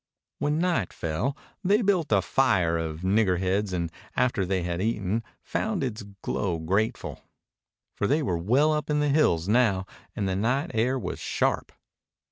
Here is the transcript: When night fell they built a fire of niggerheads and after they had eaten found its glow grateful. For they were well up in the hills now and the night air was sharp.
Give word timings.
When 0.39 0.57
night 0.57 0.93
fell 0.93 1.37
they 1.63 1.83
built 1.83 2.11
a 2.11 2.23
fire 2.23 2.75
of 2.75 3.03
niggerheads 3.03 3.71
and 3.71 3.91
after 4.15 4.47
they 4.47 4.63
had 4.63 4.81
eaten 4.81 5.21
found 5.43 5.83
its 5.83 6.01
glow 6.23 6.57
grateful. 6.57 7.21
For 7.93 8.07
they 8.07 8.23
were 8.23 8.39
well 8.39 8.73
up 8.73 8.89
in 8.89 8.99
the 8.99 9.09
hills 9.09 9.47
now 9.47 9.85
and 10.15 10.27
the 10.27 10.35
night 10.35 10.71
air 10.73 10.97
was 10.97 11.19
sharp. 11.19 11.71